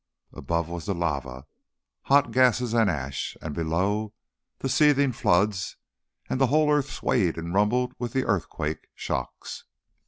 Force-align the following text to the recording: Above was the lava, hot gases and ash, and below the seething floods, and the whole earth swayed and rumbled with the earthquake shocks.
Above 0.33 0.67
was 0.67 0.87
the 0.87 0.95
lava, 0.95 1.45
hot 2.05 2.31
gases 2.31 2.73
and 2.73 2.89
ash, 2.89 3.37
and 3.39 3.53
below 3.53 4.15
the 4.57 4.67
seething 4.67 5.11
floods, 5.11 5.77
and 6.27 6.41
the 6.41 6.47
whole 6.47 6.71
earth 6.73 6.89
swayed 6.91 7.37
and 7.37 7.53
rumbled 7.53 7.93
with 7.99 8.11
the 8.11 8.25
earthquake 8.25 8.87
shocks. 8.95 9.65